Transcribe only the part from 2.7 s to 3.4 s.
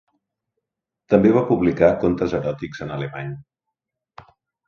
en alemany.